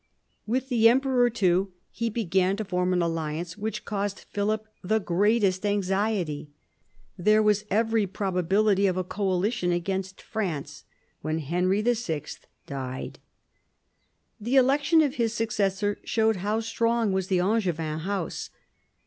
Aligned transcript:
With 0.47 0.69
the 0.69 0.89
emperor 0.89 1.29
too 1.29 1.73
he 1.91 2.09
began 2.09 2.55
to 2.57 2.63
60 2.63 2.63
PHILIP 2.63 2.63
AUGUSTUS 2.63 2.65
chap. 2.65 2.69
form 2.71 2.93
an 2.93 3.01
alliance, 3.03 3.57
which 3.59 3.85
caused 3.85 4.19
Philip 4.31 4.67
the 4.81 4.97
greatest 4.99 5.63
anxiety. 5.63 6.49
There 7.19 7.43
was 7.43 7.65
every 7.69 8.07
probability 8.07 8.87
of 8.87 8.97
a 8.97 9.03
coalition 9.03 9.71
against 9.71 10.19
France, 10.19 10.85
when 11.21 11.37
Henry 11.37 11.83
VI. 11.83 12.23
died. 12.65 13.19
The 14.39 14.55
election 14.55 15.01
of 15.01 15.13
his 15.17 15.35
successor 15.35 15.99
showed 16.03 16.37
how 16.37 16.61
strong 16.61 17.11
was 17.13 17.27
the 17.27 17.39
Angevin 17.39 17.99
house. 17.99 18.49